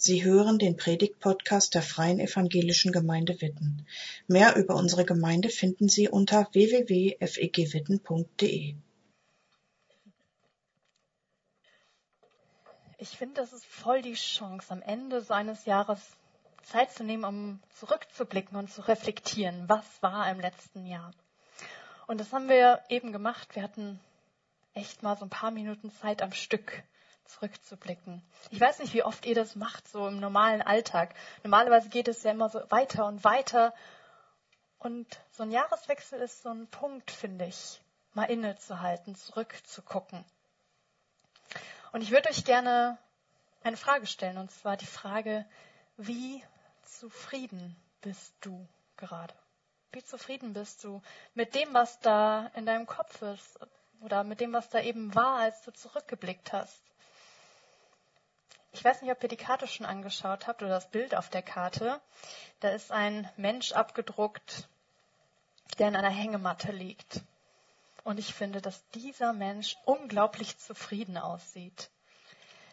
Sie 0.00 0.22
hören 0.22 0.60
den 0.60 0.76
Predigt-Podcast 0.76 1.74
der 1.74 1.82
Freien 1.82 2.20
Evangelischen 2.20 2.92
Gemeinde 2.92 3.40
Witten. 3.40 3.84
Mehr 4.28 4.54
über 4.54 4.76
unsere 4.76 5.04
Gemeinde 5.04 5.48
finden 5.48 5.88
Sie 5.88 6.08
unter 6.08 6.46
www.fegwitten.de. 6.52 8.76
Ich 12.98 13.08
finde, 13.08 13.34
das 13.34 13.52
ist 13.52 13.66
voll 13.66 14.02
die 14.02 14.14
Chance, 14.14 14.70
am 14.70 14.82
Ende 14.82 15.20
so 15.20 15.34
eines 15.34 15.64
Jahres 15.64 15.98
Zeit 16.62 16.92
zu 16.92 17.02
nehmen, 17.02 17.24
um 17.24 17.60
zurückzublicken 17.70 18.56
und 18.56 18.70
zu 18.70 18.86
reflektieren, 18.86 19.68
was 19.68 20.00
war 20.00 20.30
im 20.30 20.38
letzten 20.38 20.86
Jahr. 20.86 21.10
Und 22.06 22.20
das 22.20 22.32
haben 22.32 22.48
wir 22.48 22.84
eben 22.88 23.10
gemacht. 23.10 23.56
Wir 23.56 23.64
hatten 23.64 23.98
echt 24.74 25.02
mal 25.02 25.18
so 25.18 25.24
ein 25.24 25.30
paar 25.30 25.50
Minuten 25.50 25.90
Zeit 25.90 26.22
am 26.22 26.30
Stück 26.30 26.84
zurückzublicken. 27.28 28.22
Ich 28.50 28.60
weiß 28.60 28.78
nicht, 28.80 28.94
wie 28.94 29.02
oft 29.02 29.26
ihr 29.26 29.34
das 29.34 29.54
macht, 29.54 29.86
so 29.88 30.08
im 30.08 30.18
normalen 30.18 30.62
Alltag. 30.62 31.14
Normalerweise 31.44 31.88
geht 31.88 32.08
es 32.08 32.22
ja 32.22 32.32
immer 32.32 32.48
so 32.48 32.60
weiter 32.70 33.06
und 33.06 33.24
weiter. 33.24 33.74
Und 34.78 35.06
so 35.32 35.42
ein 35.42 35.50
Jahreswechsel 35.50 36.20
ist 36.20 36.42
so 36.42 36.50
ein 36.50 36.66
Punkt, 36.68 37.10
finde 37.10 37.46
ich, 37.46 37.80
mal 38.14 38.24
innezuhalten, 38.24 39.14
zurückzugucken. 39.14 40.24
Und 41.92 42.02
ich 42.02 42.10
würde 42.10 42.30
euch 42.30 42.44
gerne 42.44 42.98
eine 43.62 43.76
Frage 43.76 44.06
stellen, 44.06 44.38
und 44.38 44.50
zwar 44.50 44.76
die 44.76 44.86
Frage, 44.86 45.44
wie 45.96 46.42
zufrieden 46.82 47.76
bist 48.00 48.34
du 48.40 48.66
gerade? 48.96 49.34
Wie 49.92 50.04
zufrieden 50.04 50.52
bist 50.52 50.84
du 50.84 51.02
mit 51.34 51.54
dem, 51.54 51.72
was 51.74 51.98
da 52.00 52.50
in 52.54 52.66
deinem 52.66 52.86
Kopf 52.86 53.22
ist 53.22 53.58
oder 54.00 54.22
mit 54.22 54.40
dem, 54.40 54.52
was 54.52 54.68
da 54.68 54.80
eben 54.80 55.14
war, 55.14 55.38
als 55.38 55.62
du 55.62 55.72
zurückgeblickt 55.72 56.52
hast? 56.52 56.87
Ich 58.78 58.84
weiß 58.84 59.02
nicht, 59.02 59.10
ob 59.10 59.20
ihr 59.24 59.28
die 59.28 59.36
Karte 59.36 59.66
schon 59.66 59.84
angeschaut 59.84 60.46
habt 60.46 60.62
oder 60.62 60.70
das 60.70 60.88
Bild 60.88 61.16
auf 61.16 61.28
der 61.30 61.42
Karte. 61.42 62.00
Da 62.60 62.68
ist 62.68 62.92
ein 62.92 63.28
Mensch 63.36 63.72
abgedruckt, 63.72 64.68
der 65.80 65.88
in 65.88 65.96
einer 65.96 66.10
Hängematte 66.10 66.70
liegt. 66.70 67.22
Und 68.04 68.20
ich 68.20 68.32
finde, 68.32 68.60
dass 68.60 68.88
dieser 68.90 69.32
Mensch 69.32 69.76
unglaublich 69.84 70.58
zufrieden 70.58 71.18
aussieht. 71.18 71.90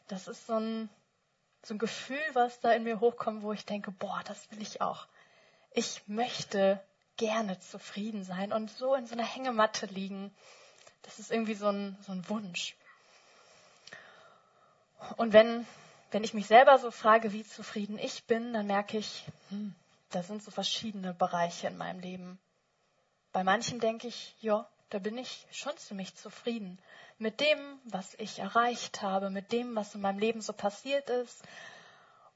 Das 0.07 0.27
ist 0.27 0.45
so 0.45 0.59
ein, 0.59 0.89
so 1.63 1.73
ein 1.73 1.79
Gefühl, 1.79 2.21
was 2.33 2.59
da 2.59 2.71
in 2.73 2.83
mir 2.83 2.99
hochkommt, 2.99 3.41
wo 3.41 3.51
ich 3.51 3.65
denke, 3.65 3.89
boah, 3.89 4.21
das 4.25 4.51
will 4.51 4.61
ich 4.61 4.81
auch. 4.81 5.07
Ich 5.71 6.03
möchte 6.05 6.79
gerne 7.17 7.59
zufrieden 7.59 8.23
sein 8.23 8.53
und 8.53 8.69
so 8.69 8.93
in 8.93 9.07
so 9.07 9.13
einer 9.13 9.25
Hängematte 9.25 9.87
liegen. 9.87 10.31
Das 11.01 11.17
ist 11.17 11.31
irgendwie 11.31 11.55
so 11.55 11.69
ein, 11.69 11.97
so 12.05 12.11
ein 12.11 12.29
Wunsch. 12.29 12.75
Und 15.17 15.33
wenn 15.33 15.65
wenn 16.15 16.23
ich 16.23 16.33
mich 16.33 16.47
selber 16.47 16.77
so 16.77 16.91
frage, 16.91 17.33
wie 17.33 17.43
zufrieden 17.43 17.99
ich 17.99 18.23
bin, 18.23 18.53
dann 18.53 18.67
merke 18.67 18.97
ich, 18.97 19.25
hm, 19.49 19.75
da 20.11 20.23
sind 20.23 20.41
so 20.41 20.49
verschiedene 20.49 21.13
Bereiche 21.13 21.67
in 21.67 21.75
meinem 21.75 21.99
Leben. 21.99 22.39
Bei 23.33 23.43
manchen 23.43 23.81
denke 23.81 24.07
ich, 24.07 24.33
ja, 24.39 24.65
da 24.91 24.99
bin 24.99 25.17
ich 25.17 25.45
schon 25.51 25.75
ziemlich 25.75 26.15
zufrieden 26.15 26.79
mit 27.17 27.41
dem, 27.41 27.59
was 27.83 28.13
ich 28.13 28.39
erreicht 28.39 29.01
habe, 29.01 29.29
mit 29.29 29.51
dem, 29.51 29.75
was 29.75 29.93
in 29.93 29.99
meinem 29.99 30.19
Leben 30.19 30.39
so 30.39 30.53
passiert 30.53 31.09
ist. 31.09 31.43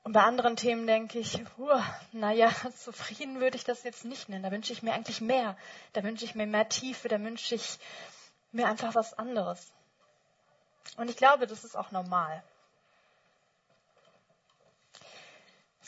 Und 0.03 0.11
bei 0.11 0.23
anderen 0.23 0.57
Themen 0.57 0.85
denke 0.85 1.17
ich, 1.17 1.41
uh, 1.57 1.81
naja, 2.11 2.51
zufrieden 2.75 3.39
würde 3.39 3.55
ich 3.55 3.63
das 3.63 3.83
jetzt 3.83 4.03
nicht 4.03 4.27
nennen. 4.27 4.43
Da 4.43 4.51
wünsche 4.51 4.73
ich 4.73 4.83
mir 4.83 4.91
eigentlich 4.91 5.21
mehr. 5.21 5.55
Da 5.93 6.03
wünsche 6.03 6.25
ich 6.25 6.35
mir 6.35 6.47
mehr 6.47 6.67
Tiefe. 6.67 7.07
Da 7.07 7.17
wünsche 7.21 7.55
ich 7.55 7.79
mir 8.51 8.67
einfach 8.67 8.93
was 8.93 9.13
anderes. 9.13 9.71
Und 10.97 11.09
ich 11.09 11.15
glaube, 11.15 11.47
das 11.47 11.63
ist 11.63 11.77
auch 11.77 11.91
normal. 11.91 12.43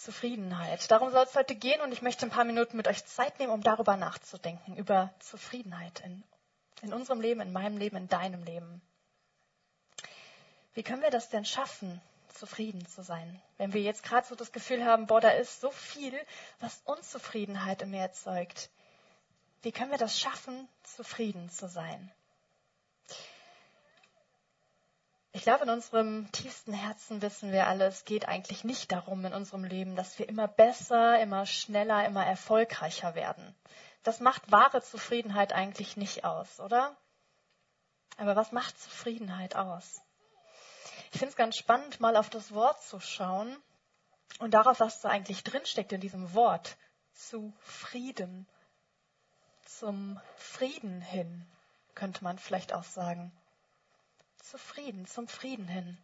Zufriedenheit. 0.02 0.89
Darum 0.89 1.11
soll 1.11 1.23
es 1.25 1.35
heute 1.35 1.53
gehen 1.55 1.80
und 1.81 1.91
ich 1.91 2.02
möchte 2.02 2.25
ein 2.25 2.31
paar 2.31 2.44
Minuten 2.44 2.75
mit 2.75 2.88
euch 2.88 3.05
Zeit 3.05 3.39
nehmen, 3.39 3.53
um 3.53 3.61
darüber 3.61 3.97
nachzudenken, 3.97 4.75
über 4.75 5.13
Zufriedenheit 5.19 6.02
in, 6.03 6.23
in 6.81 6.94
unserem 6.94 7.22
Leben, 7.22 7.39
in 7.39 7.53
meinem 7.53 7.78
Leben, 7.78 7.97
in 7.97 8.07
deinem 8.07 8.44
Leben. 8.44 8.81
Wie 10.73 10.84
können 10.84 11.03
wir 11.03 11.11
das 11.11 11.29
denn 11.29 11.45
schaffen, 11.45 12.01
zufrieden 12.34 12.84
zu 12.88 13.03
sein? 13.03 13.41
Wenn 13.57 13.73
wir 13.73 13.81
jetzt 13.81 14.03
gerade 14.03 14.25
so 14.25 14.34
das 14.35 14.51
Gefühl 14.51 14.84
haben, 14.85 15.06
boah, 15.06 15.22
da 15.22 15.29
ist 15.29 15.61
so 15.61 15.69
viel, 15.69 16.19
was 16.59 16.81
Unzufriedenheit 16.85 17.84
in 17.84 17.91
mir 17.91 18.01
erzeugt. 18.01 18.72
Wie 19.61 19.72
können 19.72 19.91
wir 19.91 20.00
das 20.00 20.19
schaffen, 20.19 20.67
zufrieden 20.84 21.51
zu 21.51 21.67
sein? 21.67 22.11
Ich 25.34 25.44
glaube, 25.44 25.64
in 25.64 25.69
unserem 25.69 26.30
tiefsten 26.34 26.74
Herzen 26.74 27.22
wissen 27.22 27.53
wir 27.53 27.68
alle, 27.68 27.86
es 27.86 28.03
geht 28.03 28.28
eigentlich 28.28 28.66
nicht 28.66 28.92
darum 28.92 29.24
in 29.24 29.34
unserem 29.34 29.64
Leben, 29.64 29.96
dass 29.96 30.19
wir 30.19 30.28
immer 30.28 30.47
besser, 30.47 31.22
immer 31.22 31.46
schneller, 31.46 32.06
immer 32.06 32.25
erfolgreicher 32.25 33.16
werden. 33.16 33.56
Das 34.03 34.20
macht 34.20 34.52
wahre 34.52 34.81
Zufriedenheit 34.81 35.53
eigentlich 35.53 35.96
nicht 35.96 36.25
aus, 36.25 36.59
oder? 36.59 36.97
Aber 38.18 38.36
was 38.36 38.52
macht 38.52 38.78
Zufriedenheit 38.78 39.56
aus? 39.56 40.02
Ich 41.14 41.20
finde 41.20 41.30
es 41.30 41.38
ganz 41.38 41.56
spannend, 41.56 42.02
mal 42.02 42.18
auf 42.18 42.30
das 42.30 42.53
Wort 42.53 42.84
zu 42.84 43.00
schauen 43.00 43.56
und 44.40 44.53
darauf, 44.53 44.81
was 44.81 45.00
da 45.00 45.09
eigentlich 45.09 45.46
drinsteckt 45.46 45.94
in 45.94 46.02
diesem 46.02 46.34
Wort. 46.34 46.78
Zufrieden. 47.14 48.47
Zum 49.66 50.20
Frieden 50.36 51.02
hin, 51.02 51.50
könnte 51.96 52.24
man 52.24 52.38
vielleicht 52.38 52.74
auch 52.74 52.84
sagen 52.84 53.31
zufrieden, 54.44 55.06
zum 55.07 55.28
Frieden 55.28 55.68
hin. 55.68 55.97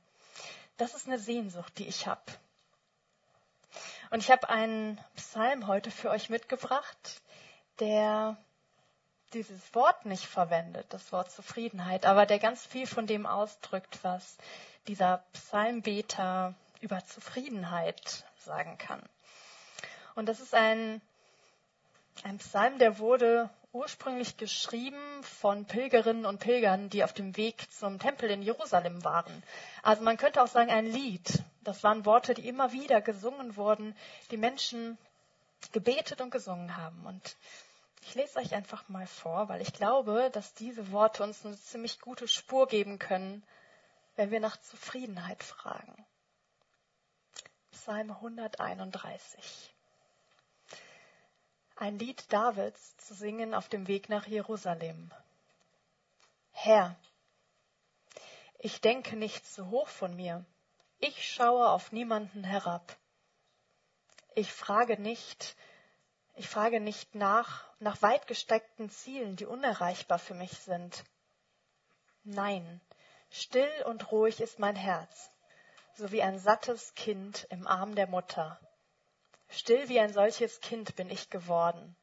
Das 0.78 0.94
ist 0.94 1.08
eine 1.08 1.20
Sehnsucht, 1.20 1.78
die 1.78 1.88
ich 1.88 2.08
habe. 2.08 2.22
Und 4.10 4.20
ich 4.20 4.32
habe 4.32 4.50
einen 4.50 5.00
Psalm 5.16 5.68
heute 5.68 5.92
für 5.92 6.10
euch 6.10 6.30
mitgebracht, 6.30 7.22
der 7.80 8.38
dieses 9.34 9.76
Wort 9.76 10.06
nicht 10.06 10.26
verwendet, 10.26 10.86
das 10.90 11.12
Wort 11.12 11.32
Zufriedenheit, 11.32 12.06
aber 12.06 12.26
der 12.26 12.40
ganz 12.40 12.66
viel 12.66 12.88
von 12.88 13.08
dem 13.08 13.26
ausdrückt, 13.26 14.00
was 14.04 14.38
dieser 14.88 15.24
Psalmbeter 15.34 16.54
über 16.80 17.04
Zufriedenheit 17.06 18.26
sagen 18.38 18.78
kann. 18.78 19.02
Und 20.16 20.28
das 20.28 20.40
ist 20.40 20.54
ein, 20.54 21.02
ein 22.24 22.38
Psalm, 22.38 22.80
der 22.80 23.00
wurde 23.00 23.50
ursprünglich 23.74 24.38
geschrieben 24.38 25.24
von 25.24 25.66
Pilgerinnen 25.66 26.26
und 26.26 26.40
Pilgern, 26.40 26.90
die 26.90 27.04
auf 27.04 27.14
dem 27.14 27.38
Weg 27.38 27.72
zum 27.72 28.00
Tempel 28.00 28.30
in 28.30 28.42
Jerusalem 28.42 29.04
waren. 29.04 29.44
Also 29.84 30.04
man 30.04 30.18
könnte 30.18 30.42
auch 30.42 30.48
sagen 30.48 30.72
ein 30.72 30.88
Lied. 30.88 31.44
Das 31.64 31.84
waren 31.84 32.06
Worte, 32.06 32.34
die 32.34 32.48
immer 32.48 32.72
wieder 32.72 33.02
gesungen 33.02 33.56
wurden, 33.56 33.96
die 34.32 34.38
Menschen 34.38 34.98
gebetet 35.74 36.22
und 36.22 36.32
gesungen 36.32 36.76
haben. 36.78 37.06
Und 37.06 37.36
ich 38.02 38.16
lese 38.16 38.40
euch 38.40 38.54
einfach 38.56 38.88
mal 38.90 39.08
vor, 39.08 39.50
weil 39.50 39.62
ich 39.62 39.74
glaube, 39.74 40.30
dass 40.32 40.54
diese 40.54 40.92
Worte 40.92 41.24
uns 41.24 41.46
eine 41.46 41.60
ziemlich 41.60 42.00
gute 42.00 42.28
Spur 42.28 42.68
geben 42.68 43.00
können, 43.00 43.44
wenn 44.16 44.32
wir 44.32 44.40
nach 44.40 44.58
Zufriedenheit 44.58 45.44
fragen. 45.44 46.06
Psalm 47.72 48.12
131 48.12 49.74
ein 51.80 52.00
Lied 52.00 52.32
Davids 52.34 52.98
zu 52.98 53.14
singen 53.14 53.54
auf 53.54 53.70
dem 53.70 53.88
Weg 53.88 54.10
nach 54.10 54.26
Jerusalem. 54.26 55.12
Herr, 56.52 56.96
ich 58.58 58.82
denke 58.82 59.16
nicht 59.16 59.46
zu 59.46 59.70
hoch 59.70 59.88
von 59.88 60.16
mir, 60.16 60.44
ich 61.00 61.32
schaue 61.32 61.70
auf 61.70 61.92
niemanden 61.92 62.44
herab. 62.44 62.98
Ich 64.34 64.52
frage 64.52 65.00
nicht, 65.00 65.56
ich 66.34 66.50
frage 66.50 66.80
nicht 66.80 67.14
nach, 67.14 67.66
nach 67.80 68.02
weit 68.02 68.26
gesteckten 68.26 68.90
Zielen, 68.90 69.36
die 69.36 69.46
unerreichbar 69.46 70.18
für 70.18 70.34
mich 70.34 70.58
sind. 70.58 71.04
Nein, 72.24 72.82
still 73.30 73.70
und 73.86 74.12
ruhig 74.12 74.42
ist 74.42 74.58
mein 74.58 74.76
Herz, 74.76 75.30
so 75.94 76.12
wie 76.12 76.24
ein 76.24 76.40
sattes 76.40 76.96
Kind 76.96 77.46
im 77.52 77.68
Arm 77.68 77.94
der 77.94 78.08
Mutter. 78.08 78.60
Still 79.50 79.90
wie 79.90 80.00
ein 80.00 80.14
solches 80.14 80.60
Kind 80.62 80.96
bin 80.96 81.10
ich 81.10 81.30
geworden. 81.30 81.96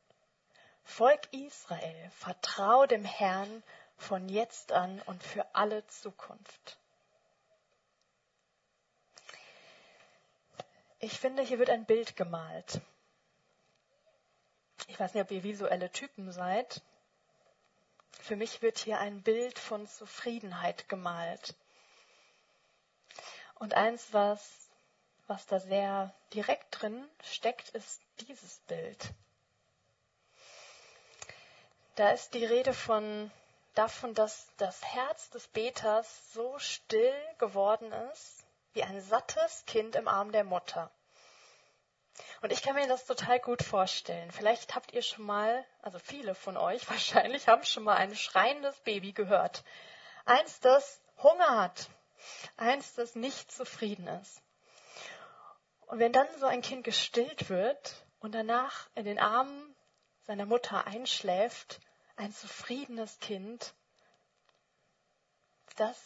Volk 0.83 1.33
Israel, 1.33 2.11
vertrau 2.11 2.87
dem 2.87 3.05
Herrn 3.05 3.63
von 3.97 4.29
jetzt 4.29 4.73
an 4.73 5.01
und 5.03 5.23
für 5.23 5.55
alle 5.55 5.87
Zukunft. 5.87 6.79
Ich 10.99 11.19
finde, 11.19 11.43
hier 11.43 11.59
wird 11.59 11.71
ein 11.71 11.85
Bild 11.85 12.17
gemalt. 12.17 12.81
Ich 14.87 14.99
weiß 14.99 15.15
nicht, 15.15 15.23
ob 15.23 15.31
ihr 15.31 15.43
visuelle 15.43 15.91
Typen 15.91 16.33
seid. 16.33 16.83
Für 18.21 18.37
mich 18.37 18.63
wird 18.63 18.79
hier 18.79 18.99
ein 18.99 19.23
Bild 19.23 19.59
von 19.59 19.87
Zufriedenheit 19.87 20.89
gemalt. 20.89 21.55
Und 23.57 23.75
eins, 23.75 24.13
was 24.13 24.64
was 25.27 25.47
da 25.47 25.59
sehr 25.59 26.15
direkt 26.33 26.81
drin 26.81 27.09
steckt, 27.23 27.71
ist 27.71 28.01
dieses 28.21 28.59
Bild. 28.61 29.11
Da 31.97 32.11
ist 32.11 32.35
die 32.35 32.45
Rede 32.45 32.75
von 32.75 33.31
davon, 33.75 34.15
dass 34.15 34.49
das 34.57 34.83
Herz 34.85 35.31
des 35.31 35.47
Beters 35.49 36.33
so 36.33 36.59
still 36.59 37.15
geworden 37.39 37.93
ist, 38.13 38.45
wie 38.73 38.83
ein 38.83 39.01
sattes 39.01 39.65
Kind 39.67 39.97
im 39.97 40.09
Arm 40.09 40.33
der 40.33 40.45
Mutter. 40.45 40.91
Und 42.43 42.53
ich 42.53 42.63
kann 42.63 42.75
mir 42.75 42.87
das 42.87 43.07
total 43.07 43.41
gut 43.41 43.63
vorstellen. 43.63 44.31
Vielleicht 44.31 44.75
habt 44.75 44.93
ihr 44.93 45.03
schon 45.03 45.25
mal, 45.25 45.65
also 45.83 45.99
viele 45.99 46.35
von 46.35 46.57
euch 46.57 46.89
wahrscheinlich, 46.91 47.49
haben 47.49 47.65
schon 47.65 47.85
mal 47.85 47.97
ein 47.97 48.15
schreiendes 48.15 48.79
Baby 48.81 49.13
gehört. 49.13 49.65
Eins, 50.25 50.61
das 50.61 51.01
Hunger 51.23 51.63
hat. 51.63 51.89
Eins, 52.57 52.95
das 52.95 53.15
nicht 53.15 53.51
zufrieden 53.51 54.07
ist. 54.07 54.44
Und 55.87 55.99
wenn 55.99 56.13
dann 56.13 56.27
so 56.39 56.47
ein 56.47 56.63
Kind 56.63 56.85
gestillt 56.85 57.49
wird 57.49 58.07
und 58.21 58.33
danach 58.33 58.89
in 58.95 59.05
den 59.05 59.19
Armen 59.19 59.75
seiner 60.23 60.47
Mutter 60.47 60.87
einschläft, 60.87 61.81
ein 62.17 62.33
zufriedenes 62.33 63.19
Kind, 63.21 63.75
das, 65.77 65.97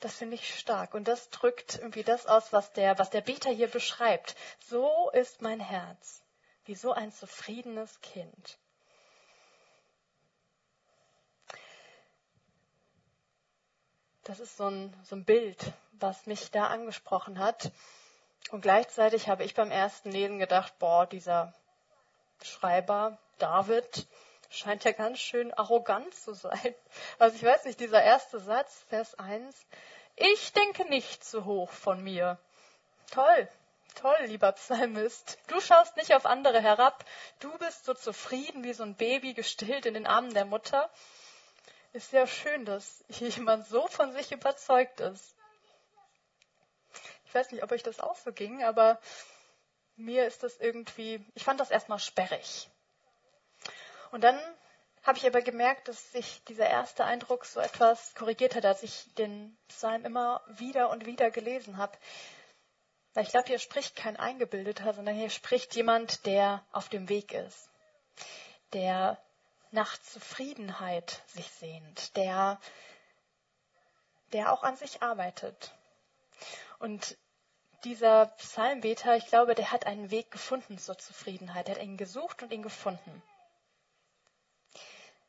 das 0.00 0.16
finde 0.16 0.34
ich 0.34 0.58
stark. 0.58 0.94
Und 0.94 1.08
das 1.08 1.30
drückt 1.30 1.76
irgendwie 1.76 2.04
das 2.04 2.26
aus, 2.26 2.52
was 2.52 2.72
der, 2.72 2.98
was 2.98 3.10
der 3.10 3.22
Beter 3.22 3.50
hier 3.50 3.68
beschreibt. 3.68 4.36
So 4.66 5.10
ist 5.10 5.42
mein 5.42 5.60
Herz, 5.60 6.22
wie 6.64 6.74
so 6.74 6.92
ein 6.92 7.12
zufriedenes 7.12 8.00
Kind. 8.00 8.58
Das 14.24 14.38
ist 14.38 14.56
so 14.56 14.68
ein, 14.68 14.94
so 15.02 15.16
ein 15.16 15.24
Bild, 15.24 15.72
was 15.94 16.26
mich 16.26 16.52
da 16.52 16.68
angesprochen 16.68 17.40
hat. 17.40 17.72
Und 18.52 18.60
gleichzeitig 18.60 19.28
habe 19.28 19.44
ich 19.44 19.54
beim 19.54 19.70
ersten 19.70 20.12
Lesen 20.12 20.38
gedacht, 20.38 20.78
boah, 20.78 21.06
dieser 21.06 21.54
Schreiber 22.42 23.16
David 23.38 24.06
scheint 24.50 24.84
ja 24.84 24.92
ganz 24.92 25.20
schön 25.20 25.54
arrogant 25.54 26.14
zu 26.14 26.34
sein. 26.34 26.74
Also 27.18 27.34
ich 27.34 27.44
weiß 27.44 27.64
nicht, 27.64 27.80
dieser 27.80 28.02
erste 28.02 28.38
Satz, 28.40 28.84
Vers 28.90 29.18
1, 29.18 29.56
ich 30.16 30.52
denke 30.52 30.84
nicht 30.84 31.24
zu 31.24 31.46
hoch 31.46 31.70
von 31.70 32.04
mir. 32.04 32.38
Toll, 33.10 33.48
toll, 33.94 34.18
lieber 34.26 34.52
Psalmist. 34.52 35.38
Du 35.46 35.58
schaust 35.62 35.96
nicht 35.96 36.14
auf 36.14 36.26
andere 36.26 36.60
herab. 36.60 37.06
Du 37.40 37.56
bist 37.56 37.86
so 37.86 37.94
zufrieden 37.94 38.64
wie 38.64 38.74
so 38.74 38.82
ein 38.82 38.96
Baby 38.96 39.32
gestillt 39.32 39.86
in 39.86 39.94
den 39.94 40.06
Armen 40.06 40.34
der 40.34 40.44
Mutter. 40.44 40.90
Ist 41.94 42.12
ja 42.12 42.26
schön, 42.26 42.66
dass 42.66 43.02
jemand 43.08 43.66
so 43.66 43.88
von 43.88 44.12
sich 44.12 44.30
überzeugt 44.30 45.00
ist. 45.00 45.34
Ich 47.32 47.34
weiß 47.34 47.50
nicht, 47.50 47.62
ob 47.62 47.72
euch 47.72 47.82
das 47.82 47.98
auch 47.98 48.16
so 48.16 48.30
ging, 48.30 48.62
aber 48.62 49.00
mir 49.96 50.26
ist 50.26 50.42
das 50.42 50.58
irgendwie, 50.58 51.24
ich 51.34 51.44
fand 51.44 51.60
das 51.60 51.70
erstmal 51.70 51.98
sperrig. 51.98 52.68
Und 54.10 54.22
dann 54.22 54.38
habe 55.02 55.16
ich 55.16 55.26
aber 55.26 55.40
gemerkt, 55.40 55.88
dass 55.88 56.12
sich 56.12 56.44
dieser 56.44 56.68
erste 56.68 57.06
Eindruck 57.06 57.46
so 57.46 57.58
etwas 57.58 58.14
korrigiert 58.14 58.54
hat, 58.54 58.66
als 58.66 58.82
ich 58.82 59.14
den 59.14 59.56
Psalm 59.68 60.04
immer 60.04 60.42
wieder 60.46 60.90
und 60.90 61.06
wieder 61.06 61.30
gelesen 61.30 61.78
habe. 61.78 61.96
Ich 63.16 63.30
glaube, 63.30 63.48
hier 63.48 63.58
spricht 63.58 63.96
kein 63.96 64.18
Eingebildeter, 64.18 64.92
sondern 64.92 65.14
hier 65.14 65.30
spricht 65.30 65.74
jemand, 65.74 66.26
der 66.26 66.62
auf 66.70 66.90
dem 66.90 67.08
Weg 67.08 67.32
ist, 67.32 67.70
der 68.74 69.16
nach 69.70 69.96
Zufriedenheit 70.02 71.22
sich 71.28 71.50
sehnt, 71.52 72.14
der, 72.14 72.60
der 74.34 74.52
auch 74.52 74.64
an 74.64 74.76
sich 74.76 75.00
arbeitet. 75.00 75.72
Und 76.78 77.16
dieser 77.84 78.26
Psalmbeter, 78.38 79.16
ich 79.16 79.26
glaube, 79.26 79.54
der 79.54 79.72
hat 79.72 79.86
einen 79.86 80.10
Weg 80.10 80.30
gefunden 80.30 80.78
zur 80.78 80.98
Zufriedenheit. 80.98 81.68
Er 81.68 81.76
hat 81.76 81.82
ihn 81.82 81.96
gesucht 81.96 82.42
und 82.42 82.52
ihn 82.52 82.62
gefunden. 82.62 83.22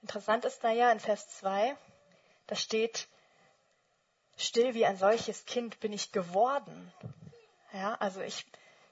Interessant 0.01 0.45
ist 0.45 0.63
da 0.63 0.69
ja 0.69 0.91
in 0.91 1.00
Vers 1.00 1.29
2, 1.39 1.77
da 2.47 2.55
steht, 2.55 3.07
still 4.38 4.73
wie 4.73 4.85
ein 4.85 4.97
solches 4.97 5.45
Kind 5.45 5.79
bin 5.79 5.94
ich 5.94 6.11
geworden. 6.11 6.94
Ja, 7.71 7.95
also 7.95 8.21
ich, 8.21 8.45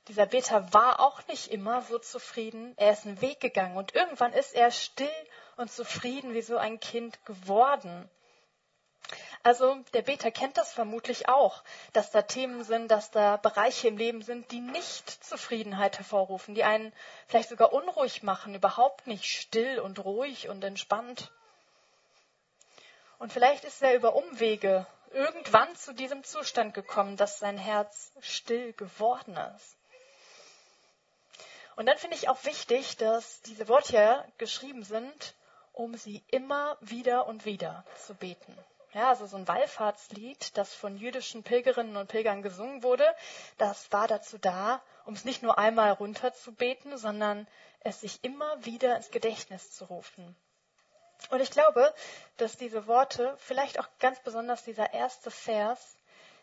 dieser 0.08 0.26
Beter 0.26 0.74
war 0.74 1.02
auch 1.02 1.28
nicht 1.28 1.48
immer 1.52 1.82
so 1.82 2.00
zufrieden. 2.00 2.74
Er 2.78 2.94
ist 2.94 3.06
einen 3.06 3.20
Weg 3.22 3.42
gegangen 3.42 3.76
und 3.76 3.94
irgendwann 3.94 4.34
ist 4.34 4.54
er 4.54 4.72
still 4.72 5.12
und 5.58 5.72
zufrieden 5.72 6.34
wie 6.34 6.42
so 6.42 6.58
ein 6.58 6.80
Kind 6.80 7.24
geworden. 7.26 8.10
Also 9.44 9.76
der 9.94 10.04
Beter 10.04 10.30
kennt 10.30 10.58
das 10.58 10.72
vermutlich 10.72 11.28
auch, 11.28 11.64
dass 11.94 12.12
da 12.12 12.22
Themen 12.22 12.64
sind, 12.64 12.90
dass 12.90 13.10
da 13.10 13.38
Bereiche 13.38 13.88
im 13.88 13.98
Leben 13.98 14.22
sind, 14.22 14.52
die 14.52 14.60
nicht 14.60 15.10
Zufriedenheit 15.24 15.98
hervorrufen, 15.98 16.54
die 16.54 16.64
einen 16.64 16.94
vielleicht 17.28 17.50
sogar 17.50 17.74
unruhig 17.74 18.22
machen, 18.22 18.54
überhaupt 18.54 19.08
nicht 19.08 19.26
still 19.26 19.80
und 19.80 20.04
ruhig 20.06 20.48
und 20.50 20.64
entspannt. 20.64 21.32
Und 23.18 23.34
vielleicht 23.34 23.66
ist 23.66 23.82
er 23.82 23.96
über 23.96 24.16
Umwege 24.16 24.86
irgendwann 25.12 25.76
zu 25.76 25.94
diesem 25.94 26.24
Zustand 26.24 26.74
gekommen, 26.74 27.18
dass 27.18 27.40
sein 27.40 27.58
Herz 27.58 28.12
still 28.22 28.74
geworden 28.74 29.38
ist. 29.56 29.78
Und 31.76 31.88
dann 31.88 31.98
finde 31.98 32.16
ich 32.16 32.30
auch 32.30 32.44
wichtig, 32.46 32.98
dass 32.98 33.42
diese 33.42 33.68
Worte 33.68 34.24
geschrieben 34.38 34.84
sind, 34.84 35.34
um 35.74 35.96
sie 35.96 36.24
immer 36.28 36.78
wieder 36.82 37.26
und 37.26 37.46
wieder 37.46 37.84
zu 38.06 38.14
beten. 38.14 38.56
Ja, 38.94 39.10
also 39.10 39.26
so 39.26 39.38
ein 39.38 39.48
Wallfahrtslied, 39.48 40.58
das 40.58 40.74
von 40.74 40.98
jüdischen 40.98 41.44
Pilgerinnen 41.44 41.96
und 41.96 42.08
Pilgern 42.08 42.42
gesungen 42.42 42.84
wurde, 42.84 43.06
das 43.58 43.92
war 43.94 44.08
dazu 44.08 44.38
da, 44.38 44.82
um 45.06 45.14
es 45.14 45.24
nicht 45.24 45.44
nur 45.44 45.58
einmal 45.58 45.92
runterzubeten, 45.94 46.98
sondern 46.98 47.48
es 47.80 48.02
sich 48.02 48.22
immer 48.24 48.66
wieder 48.66 48.98
ins 48.98 49.10
Gedächtnis 49.10 49.72
zu 49.72 49.86
rufen. 49.86 50.36
Und 51.30 51.40
ich 51.40 51.52
glaube, 51.52 51.94
dass 52.38 52.58
diese 52.58 52.86
Worte, 52.88 53.36
vielleicht 53.38 53.80
auch 53.80 53.88
ganz 54.00 54.20
besonders 54.22 54.64
dieser 54.64 54.94
erste 54.94 55.32
Vers, 55.32 55.96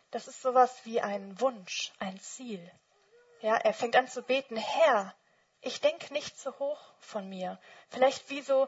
das 0.09 0.27
ist 0.27 0.41
sowas 0.41 0.73
wie 0.85 1.01
ein 1.01 1.39
Wunsch, 1.39 1.91
ein 1.99 2.19
Ziel. 2.19 2.71
Ja, 3.41 3.57
er 3.57 3.73
fängt 3.73 3.95
an 3.95 4.07
zu 4.07 4.23
beten, 4.23 4.57
Herr, 4.57 5.13
ich 5.61 5.81
denke 5.81 6.11
nicht 6.13 6.39
zu 6.39 6.57
hoch 6.57 6.79
von 6.99 7.29
mir. 7.29 7.59
Vielleicht 7.89 8.29
wie 8.29 8.41
so 8.41 8.67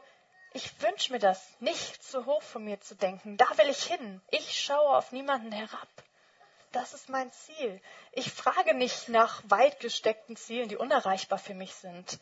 ich 0.54 0.80
wünsche 0.82 1.12
mir 1.12 1.18
das, 1.18 1.40
nicht 1.60 2.02
zu 2.02 2.26
hoch 2.26 2.42
von 2.42 2.64
mir 2.64 2.80
zu 2.80 2.94
denken. 2.94 3.36
Da 3.36 3.46
will 3.58 3.68
ich 3.68 3.84
hin. 3.84 4.20
Ich 4.30 4.60
schaue 4.60 4.96
auf 4.96 5.12
niemanden 5.12 5.52
herab. 5.52 5.88
Das 6.72 6.94
ist 6.94 7.08
mein 7.08 7.30
Ziel. 7.32 7.80
Ich 8.12 8.32
frage 8.32 8.74
nicht 8.74 9.08
nach 9.08 9.42
weit 9.46 9.80
gesteckten 9.80 10.36
Zielen, 10.36 10.68
die 10.68 10.76
unerreichbar 10.76 11.38
für 11.38 11.54
mich 11.54 11.74
sind. 11.74 12.18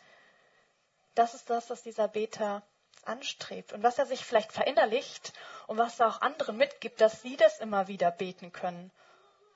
Das 1.14 1.34
ist 1.34 1.50
das, 1.50 1.70
was 1.70 1.82
dieser 1.82 2.08
Beter 2.08 2.62
anstrebt 3.04 3.72
und 3.72 3.82
was 3.82 3.98
er 3.98 4.06
sich 4.06 4.24
vielleicht 4.24 4.52
verinnerlicht 4.52 5.32
und 5.66 5.78
was 5.78 6.00
er 6.00 6.08
auch 6.08 6.20
anderen 6.20 6.56
mitgibt, 6.56 7.00
dass 7.00 7.22
sie 7.22 7.36
das 7.36 7.60
immer 7.60 7.88
wieder 7.88 8.10
beten 8.10 8.52
können. 8.52 8.90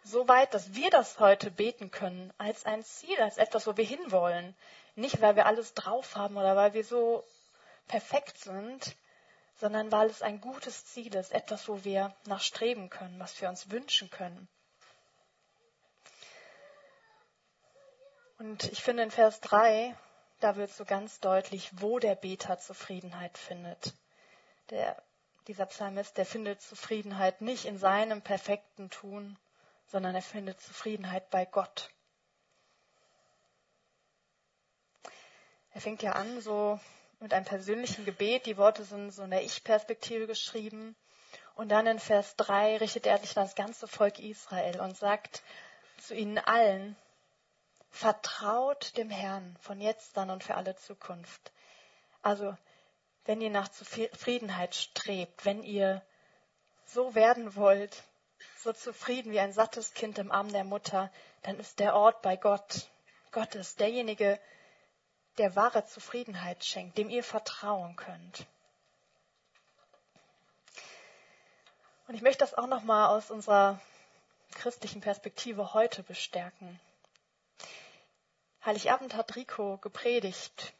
So 0.03 0.29
weit, 0.29 0.55
dass 0.55 0.75
wir 0.75 0.91
das 0.91 1.19
heute 1.19 1.51
beten 1.51 1.91
können 1.91 2.33
als 2.39 2.67
ein 2.67 2.85
Ziel, 2.85 3.21
als 3.21 3.39
etwas, 3.39 3.67
wo 3.67 3.77
wir 3.77 3.85
hinwollen. 3.85 4.55
Nicht, 4.97 5.21
weil 5.21 5.35
wir 5.35 5.47
alles 5.47 5.75
drauf 5.75 6.15
haben 6.15 6.37
oder 6.37 6.57
weil 6.57 6.75
wir 6.75 6.85
so 6.85 7.25
perfekt 7.87 8.39
sind, 8.39 8.97
sondern 9.57 9.93
weil 9.93 10.09
es 10.09 10.23
ein 10.23 10.41
gutes 10.41 10.87
Ziel 10.87 11.15
ist, 11.15 11.33
etwas, 11.33 11.69
wo 11.69 11.85
wir 11.85 12.15
nachstreben 12.27 12.91
können, 12.91 13.19
was 13.21 13.41
wir 13.41 13.49
uns 13.49 13.71
wünschen 13.71 14.11
können. 14.11 14.49
Und 18.39 18.65
ich 18.65 18.83
finde 18.83 19.05
in 19.05 19.11
Vers 19.11 19.41
3, 19.41 19.97
da 20.41 20.57
wird 20.57 20.73
so 20.73 20.85
ganz 20.85 21.21
deutlich, 21.21 21.71
wo 21.81 21.99
der 21.99 22.17
Beter 22.17 22.59
Zufriedenheit 22.59 23.39
findet. 23.39 23.95
Der, 24.71 25.01
dieser 25.47 25.67
Psalmist, 25.67 26.17
der 26.19 26.27
findet 26.27 26.61
Zufriedenheit 26.61 27.41
nicht 27.41 27.65
in 27.65 27.79
seinem 27.79 28.23
perfekten 28.23 28.91
Tun, 28.91 29.39
sondern 29.87 30.15
er 30.15 30.23
findet 30.23 30.61
Zufriedenheit 30.61 31.31
bei 31.31 31.45
Gott. 31.45 31.91
Er 35.73 35.81
fängt 35.81 36.03
ja 36.03 36.13
an, 36.13 36.41
so 36.41 36.81
mit 37.21 37.33
einem 37.33 37.45
persönlichen 37.45 38.05
Gebet. 38.05 38.47
Die 38.47 38.57
Worte 38.57 38.85
sind 38.85 39.11
so 39.11 39.23
in 39.23 39.31
der 39.31 39.45
Ich-Perspektive 39.45 40.27
geschrieben. 40.27 40.97
Und 41.55 41.69
dann 41.69 41.87
in 41.87 41.99
Vers 41.99 42.37
3 42.37 42.79
richtet 42.79 43.07
er 43.07 43.19
sich 43.19 43.37
an 43.37 43.45
das 43.45 43.55
ganze 43.55 43.87
Volk 43.87 44.19
Israel 44.19 44.81
und 44.81 44.97
sagt 44.97 45.43
zu 45.99 46.15
ihnen 46.15 46.39
allen, 46.39 46.97
vertraut 47.91 48.97
dem 48.97 49.09
Herrn 49.09 49.57
von 49.61 49.81
jetzt 49.81 50.19
an 50.19 50.31
und 50.31 50.43
für 50.43 50.57
alle 50.57 50.75
Zukunft. 50.75 51.53
Also, 52.23 52.57
wenn 53.25 53.41
ihr 53.41 53.51
nach 53.51 53.69
Zufriedenheit 53.69 54.75
strebt, 54.75 55.45
wenn 55.45 55.63
ihr 55.63 56.03
so 56.87 57.15
werden 57.15 57.55
wollt, 57.55 58.03
so 58.59 58.73
zufrieden 58.73 59.33
wie 59.33 59.41
ein 59.41 59.53
sattes 59.53 59.95
Kind 59.95 60.19
im 60.19 60.33
Arm 60.33 60.53
der 60.53 60.65
Mutter, 60.65 61.11
dann 61.43 61.59
ist 61.59 61.79
der 61.79 61.95
Ort 61.95 62.21
bei 62.23 62.37
Gott. 62.37 62.89
Gott 63.31 63.55
ist 63.55 63.79
derjenige, 63.79 64.25
der 64.25 64.41
wahre 65.57 65.85
Zufriedenheit 65.85 66.65
schenkt, 66.65 66.99
dem 66.99 67.11
ihr 67.11 67.25
vertrauen 67.25 67.97
könnt. 67.97 68.47
Und 72.07 72.15
ich 72.15 72.23
möchte 72.23 72.41
das 72.41 72.55
auch 72.55 72.67
nochmal 72.67 73.09
aus 73.09 73.31
unserer 73.31 73.81
christlichen 74.53 75.01
Perspektive 75.01 75.75
heute 75.75 76.03
bestärken. 76.03 76.79
Heiligabend 78.65 79.15
hat 79.15 79.37
Rico 79.37 79.79
gepredigt 79.79 80.75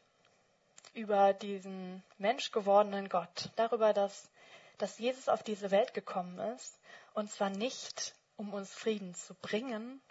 über 0.93 1.33
diesen 1.33 2.03
menschgewordenen 2.17 3.09
Gott, 3.09 3.49
darüber, 3.57 3.93
dass, 3.93 4.29
dass 4.77 4.97
Jesus 4.97 5.27
auf 5.27 5.43
diese 5.43 5.71
Welt 5.71 5.93
gekommen 5.93 6.39
ist, 6.55 6.79
und 7.13 7.29
zwar 7.31 7.49
nicht, 7.49 8.15
um 8.37 8.53
uns 8.53 8.71
Frieden 8.73 9.13
zu 9.13 9.33
bringen, 9.35 10.01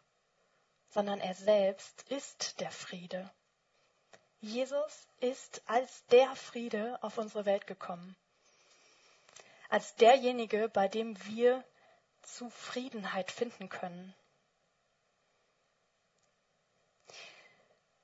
sondern 0.91 1.21
er 1.21 1.35
selbst 1.35 2.03
ist 2.11 2.61
der 2.61 2.71
Friede. 2.71 3.31
Jesus 4.45 5.09
ist 5.21 5.63
als 5.65 6.05
der 6.09 6.37
Friede 6.37 7.03
auf 7.03 7.17
unsere 7.17 7.47
Welt 7.47 7.67
gekommen. 7.67 8.15
Als 9.71 9.95
derjenige, 9.97 10.69
bei 10.69 10.87
dem 10.87 11.17
wir 11.25 11.65
Zufriedenheit 12.21 13.31
finden 13.31 13.71
können. 13.71 14.15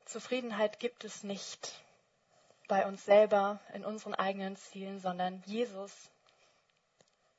Zufriedenheit 0.06 0.80
gibt 0.80 1.04
es 1.04 1.22
nicht 1.22 1.78
bei 2.68 2.86
uns 2.86 3.04
selber, 3.04 3.60
in 3.74 3.84
unseren 3.84 4.14
eigenen 4.14 4.56
Zielen, 4.56 4.98
sondern 4.98 5.42
Jesus, 5.44 5.92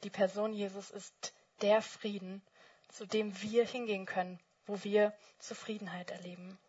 die 0.04 0.12
Person 0.12 0.54
Jesus 0.54 0.92
ist 0.92 1.34
der 1.62 1.82
Frieden, 1.82 2.44
zu 2.90 3.08
dem 3.08 3.42
wir 3.42 3.66
hingehen 3.66 4.06
können, 4.06 4.40
wo 4.68 4.84
wir 4.84 5.12
Zufriedenheit 5.40 6.12
erleben. 6.12 6.60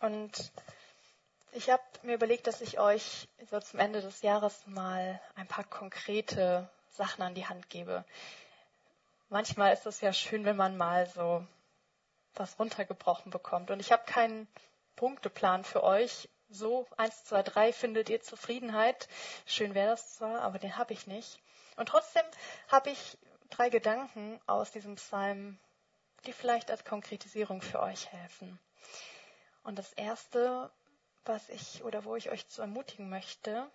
Und 0.00 0.52
ich 1.52 1.70
habe 1.70 1.82
mir 2.02 2.14
überlegt, 2.14 2.46
dass 2.46 2.60
ich 2.60 2.78
euch 2.78 3.28
so 3.50 3.58
zum 3.60 3.80
Ende 3.80 4.02
des 4.02 4.22
Jahres 4.22 4.66
mal 4.66 5.20
ein 5.34 5.46
paar 5.46 5.64
konkrete 5.64 6.68
Sachen 6.90 7.22
an 7.22 7.34
die 7.34 7.46
Hand 7.46 7.70
gebe. 7.70 8.04
Manchmal 9.28 9.72
ist 9.72 9.86
es 9.86 10.00
ja 10.00 10.12
schön, 10.12 10.44
wenn 10.44 10.56
man 10.56 10.76
mal 10.76 11.06
so 11.06 11.46
was 12.34 12.58
runtergebrochen 12.58 13.30
bekommt. 13.30 13.70
Und 13.70 13.80
ich 13.80 13.92
habe 13.92 14.04
keinen 14.04 14.46
Punkteplan 14.96 15.64
für 15.64 15.82
euch. 15.82 16.28
So, 16.48 16.86
eins, 16.96 17.24
zwei, 17.24 17.42
drei 17.42 17.72
findet 17.72 18.08
ihr 18.08 18.22
Zufriedenheit. 18.22 19.08
Schön 19.46 19.74
wäre 19.74 19.88
das 19.90 20.16
zwar, 20.16 20.42
aber 20.42 20.58
den 20.58 20.76
habe 20.76 20.92
ich 20.92 21.06
nicht. 21.06 21.40
Und 21.76 21.88
trotzdem 21.88 22.22
habe 22.68 22.90
ich 22.90 23.18
drei 23.50 23.68
Gedanken 23.68 24.40
aus 24.46 24.70
diesem 24.70 24.96
Psalm, 24.96 25.58
die 26.26 26.32
vielleicht 26.32 26.70
als 26.70 26.84
Konkretisierung 26.84 27.62
für 27.62 27.80
euch 27.80 28.12
helfen. 28.12 28.58
Und 29.66 29.80
das 29.80 29.92
erste, 29.94 30.70
was 31.24 31.48
ich 31.48 31.82
oder 31.82 32.04
wo 32.04 32.14
ich 32.14 32.30
euch 32.30 32.46
zu 32.46 32.60
ermutigen 32.60 33.10
möchte, 33.10 33.68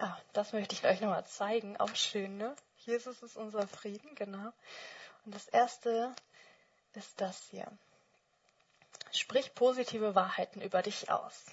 ah, 0.00 0.16
das 0.32 0.52
möchte 0.52 0.74
ich 0.74 0.84
euch 0.84 1.00
nochmal 1.00 1.24
zeigen, 1.24 1.76
auch 1.76 1.94
schön, 1.94 2.36
ne? 2.36 2.56
Jesus 2.78 3.22
ist 3.22 3.36
unser 3.36 3.68
Frieden, 3.68 4.16
genau. 4.16 4.52
Und 5.24 5.36
das 5.36 5.46
erste 5.46 6.12
ist 6.94 7.20
das 7.20 7.40
hier. 7.50 7.70
Sprich 9.12 9.54
positive 9.54 10.16
Wahrheiten 10.16 10.62
über 10.62 10.82
dich 10.82 11.08
aus. 11.08 11.46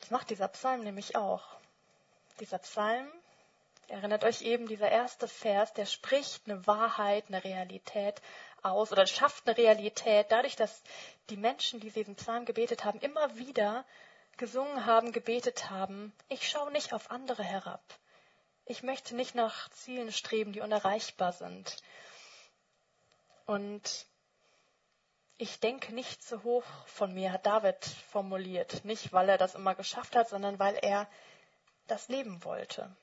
Das 0.00 0.10
macht 0.10 0.30
dieser 0.30 0.48
Psalm 0.48 0.82
nämlich 0.82 1.14
auch. 1.14 1.44
Dieser 2.40 2.58
Psalm, 2.58 3.08
erinnert 3.86 4.24
euch 4.24 4.42
eben, 4.42 4.66
dieser 4.66 4.90
erste 4.90 5.28
Vers, 5.28 5.72
der 5.74 5.86
spricht 5.86 6.48
eine 6.48 6.66
Wahrheit, 6.66 7.26
eine 7.28 7.44
Realität 7.44 8.20
aus 8.70 8.92
oder 8.92 9.06
schafft 9.06 9.46
eine 9.46 9.56
Realität 9.56 10.26
dadurch, 10.30 10.56
dass 10.56 10.82
die 11.30 11.36
Menschen, 11.36 11.80
die 11.80 11.90
diesen 11.90 12.16
Psalm 12.16 12.44
gebetet 12.44 12.84
haben, 12.84 13.00
immer 13.00 13.36
wieder 13.36 13.84
gesungen 14.36 14.86
haben, 14.86 15.12
gebetet 15.12 15.70
haben, 15.70 16.12
ich 16.28 16.48
schaue 16.48 16.70
nicht 16.72 16.92
auf 16.92 17.10
andere 17.10 17.42
herab. 17.42 17.82
Ich 18.66 18.82
möchte 18.82 19.14
nicht 19.14 19.34
nach 19.34 19.70
Zielen 19.70 20.12
streben, 20.12 20.52
die 20.52 20.60
unerreichbar 20.60 21.32
sind. 21.32 21.76
Und 23.46 24.06
ich 25.38 25.60
denke 25.60 25.94
nicht 25.94 26.22
zu 26.22 26.42
hoch 26.42 26.64
von 26.86 27.14
mir, 27.14 27.32
hat 27.32 27.46
David 27.46 27.84
formuliert. 28.10 28.84
Nicht, 28.84 29.12
weil 29.12 29.28
er 29.28 29.38
das 29.38 29.54
immer 29.54 29.74
geschafft 29.74 30.16
hat, 30.16 30.28
sondern 30.28 30.58
weil 30.58 30.76
er 30.82 31.08
das 31.86 32.08
leben 32.08 32.42
wollte. 32.44 32.94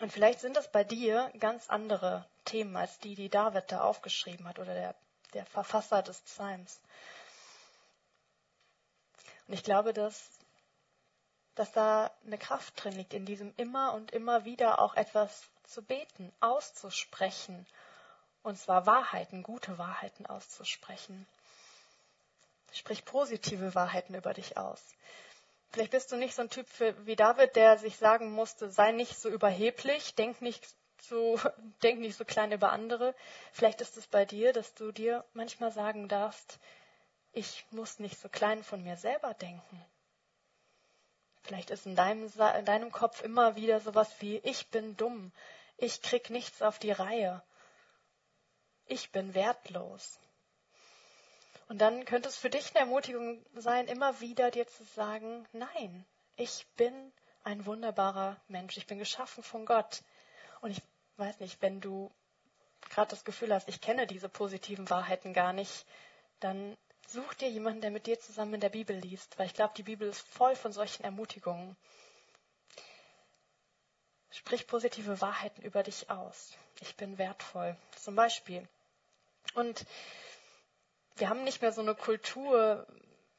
Und 0.00 0.12
vielleicht 0.12 0.40
sind 0.40 0.56
das 0.56 0.70
bei 0.70 0.84
dir 0.84 1.30
ganz 1.38 1.68
andere 1.68 2.26
Themen 2.48 2.76
als 2.76 2.98
die, 2.98 3.14
die 3.14 3.28
David 3.28 3.70
da 3.70 3.82
aufgeschrieben 3.82 4.48
hat 4.48 4.58
oder 4.58 4.74
der, 4.74 4.94
der 5.34 5.44
Verfasser 5.46 6.02
des 6.02 6.20
Psalms. 6.22 6.80
Und 9.46 9.54
ich 9.54 9.62
glaube, 9.62 9.92
dass, 9.92 10.30
dass 11.54 11.72
da 11.72 12.10
eine 12.26 12.38
Kraft 12.38 12.82
drin 12.82 12.94
liegt, 12.94 13.14
in 13.14 13.26
diesem 13.26 13.54
immer 13.56 13.92
und 13.94 14.10
immer 14.12 14.44
wieder 14.44 14.80
auch 14.80 14.94
etwas 14.94 15.42
zu 15.64 15.82
beten, 15.82 16.32
auszusprechen 16.40 17.66
und 18.42 18.58
zwar 18.58 18.86
Wahrheiten, 18.86 19.42
gute 19.42 19.76
Wahrheiten 19.76 20.24
auszusprechen. 20.26 21.26
Sprich 22.72 23.04
positive 23.04 23.74
Wahrheiten 23.74 24.14
über 24.14 24.32
dich 24.32 24.56
aus. 24.56 24.82
Vielleicht 25.70 25.90
bist 25.90 26.10
du 26.12 26.16
nicht 26.16 26.34
so 26.34 26.42
ein 26.42 26.50
Typ 26.50 26.66
wie 27.04 27.16
David, 27.16 27.56
der 27.56 27.76
sich 27.76 27.98
sagen 27.98 28.32
musste, 28.32 28.70
sei 28.70 28.92
nicht 28.92 29.18
so 29.18 29.28
überheblich, 29.28 30.14
denk 30.14 30.40
nicht 30.40 30.66
so, 31.02 31.38
denk 31.82 32.00
nicht 32.00 32.16
so 32.16 32.24
klein 32.24 32.52
über 32.52 32.72
andere. 32.72 33.14
Vielleicht 33.52 33.80
ist 33.80 33.96
es 33.96 34.06
bei 34.06 34.24
dir, 34.24 34.52
dass 34.52 34.74
du 34.74 34.92
dir 34.92 35.24
manchmal 35.32 35.72
sagen 35.72 36.08
darfst, 36.08 36.58
ich 37.32 37.64
muss 37.70 37.98
nicht 37.98 38.18
so 38.18 38.28
klein 38.28 38.62
von 38.64 38.82
mir 38.82 38.96
selber 38.96 39.34
denken. 39.34 39.84
Vielleicht 41.42 41.70
ist 41.70 41.86
in 41.86 41.96
deinem, 41.96 42.30
in 42.58 42.64
deinem 42.64 42.92
Kopf 42.92 43.22
immer 43.22 43.56
wieder 43.56 43.80
sowas 43.80 44.10
wie, 44.20 44.38
ich 44.38 44.68
bin 44.68 44.96
dumm, 44.96 45.32
ich 45.76 46.02
krieg 46.02 46.30
nichts 46.30 46.62
auf 46.62 46.78
die 46.78 46.92
Reihe 46.92 47.42
ich 48.88 49.12
bin 49.12 49.34
wertlos. 49.34 50.18
Und 51.68 51.78
dann 51.78 52.04
könnte 52.06 52.28
es 52.28 52.36
für 52.36 52.50
dich 52.50 52.70
eine 52.70 52.80
Ermutigung 52.80 53.44
sein, 53.54 53.86
immer 53.86 54.20
wieder 54.20 54.50
dir 54.50 54.66
zu 54.66 54.84
sagen, 54.84 55.46
nein, 55.52 56.06
ich 56.36 56.66
bin 56.76 57.12
ein 57.44 57.66
wunderbarer 57.66 58.36
Mensch, 58.48 58.76
ich 58.78 58.86
bin 58.86 58.98
geschaffen 58.98 59.42
von 59.42 59.66
Gott. 59.66 60.02
Und 60.60 60.70
ich 60.70 60.82
weiß 61.16 61.40
nicht, 61.40 61.60
wenn 61.62 61.80
du 61.80 62.10
gerade 62.90 63.10
das 63.10 63.24
Gefühl 63.24 63.52
hast, 63.52 63.68
ich 63.68 63.80
kenne 63.80 64.06
diese 64.06 64.28
positiven 64.28 64.88
Wahrheiten 64.90 65.32
gar 65.32 65.52
nicht, 65.52 65.86
dann 66.40 66.76
such 67.06 67.34
dir 67.34 67.48
jemanden, 67.48 67.80
der 67.80 67.90
mit 67.90 68.06
dir 68.06 68.18
zusammen 68.20 68.54
in 68.54 68.60
der 68.60 68.68
Bibel 68.68 68.96
liest, 68.96 69.38
weil 69.38 69.46
ich 69.46 69.54
glaube, 69.54 69.74
die 69.76 69.82
Bibel 69.82 70.08
ist 70.08 70.20
voll 70.20 70.54
von 70.56 70.72
solchen 70.72 71.04
Ermutigungen. 71.04 71.76
Sprich 74.30 74.66
positive 74.66 75.20
Wahrheiten 75.20 75.62
über 75.62 75.82
dich 75.82 76.10
aus. 76.10 76.52
Ich 76.80 76.96
bin 76.96 77.18
wertvoll. 77.18 77.76
Zum 77.96 78.14
Beispiel, 78.14 78.68
und 79.54 79.84
wir 81.16 81.28
haben 81.28 81.44
nicht 81.44 81.62
mehr 81.62 81.72
so 81.72 81.80
eine 81.80 81.94
Kultur, 81.94 82.86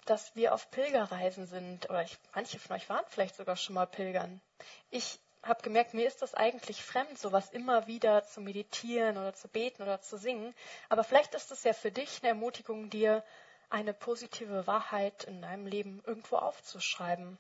dass 0.06 0.36
wir 0.36 0.54
auf 0.54 0.72
Pilgerreisen 0.72 1.46
sind. 1.46 1.90
Oder 1.90 2.04
ich, 2.04 2.18
manche 2.34 2.60
von 2.60 2.76
euch 2.76 2.90
waren 2.90 3.06
vielleicht 3.08 3.36
sogar 3.36 3.56
schon 3.56 3.76
mal 3.76 3.86
pilgern. 3.86 4.42
Ich 4.90 5.20
habe 5.44 5.62
gemerkt, 5.62 5.94
mir 5.94 6.08
ist 6.08 6.22
das 6.22 6.34
eigentlich 6.34 6.84
fremd, 6.84 7.18
sowas 7.18 7.50
immer 7.52 7.88
wieder 7.88 8.24
zu 8.24 8.42
meditieren 8.42 9.18
oder 9.18 9.34
zu 9.34 9.48
beten 9.48 9.82
oder 9.84 10.02
zu 10.02 10.18
singen. 10.18 10.54
Aber 10.90 11.04
vielleicht 11.04 11.34
ist 11.34 11.52
es 11.52 11.64
ja 11.64 11.74
für 11.74 11.92
dich 11.92 12.20
eine 12.22 12.30
Ermutigung, 12.30 12.90
dir 12.90 13.24
eine 13.70 13.94
positive 13.94 14.68
Wahrheit 14.68 15.24
in 15.26 15.42
deinem 15.42 15.66
Leben 15.66 16.04
irgendwo 16.06 16.38
aufzuschreiben. 16.38 17.38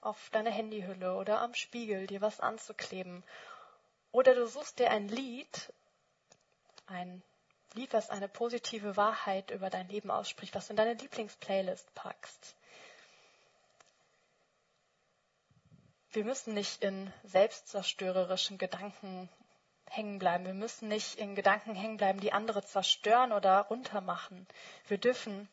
Auf 0.00 0.30
deine 0.30 0.50
Handyhülle 0.50 1.14
oder 1.14 1.40
am 1.40 1.54
Spiegel, 1.54 2.06
dir 2.06 2.20
was 2.20 2.40
anzukleben. 2.40 3.22
Oder 4.10 4.34
du 4.34 4.46
suchst 4.46 4.78
dir 4.78 4.90
ein 4.90 5.08
Lied, 5.08 5.72
ein 6.86 7.22
Lied, 7.74 7.92
was 7.92 8.10
eine 8.10 8.28
positive 8.28 8.96
Wahrheit 8.96 9.50
über 9.50 9.70
dein 9.70 9.88
Leben 9.88 10.10
ausspricht, 10.10 10.54
was 10.54 10.66
du 10.66 10.72
in 10.72 10.76
deine 10.76 10.94
Lieblingsplaylist 10.94 11.94
packst. 11.94 12.56
Wir 16.12 16.24
müssen 16.24 16.54
nicht 16.54 16.82
in 16.82 17.12
selbstzerstörerischen 17.24 18.58
Gedanken 18.58 19.28
hängen 19.88 20.18
bleiben. 20.18 20.44
Wir 20.44 20.54
müssen 20.54 20.88
nicht 20.88 21.16
in 21.16 21.34
Gedanken 21.34 21.74
hängen 21.74 21.96
bleiben, 21.96 22.20
die 22.20 22.32
andere 22.32 22.64
zerstören 22.64 23.32
oder 23.32 23.60
runtermachen. 23.60 24.46
Wir 24.88 24.98
dürfen 24.98 25.48